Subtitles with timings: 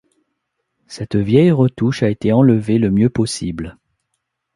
[0.87, 3.77] Cette vieille retouche a été enlevée le mieux possible.